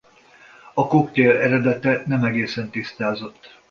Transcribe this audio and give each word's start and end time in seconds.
A 0.73 0.87
koktél 0.87 1.31
eredete 1.31 2.03
nem 2.07 2.23
egészen 2.23 2.69
tisztázott. 2.69 3.59